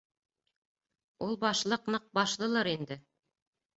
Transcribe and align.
Ул 1.27 1.37
башлыҡ 1.45 1.85
ныҡ 1.97 2.09
башлылыр 2.21 2.71
инде. 2.77 2.99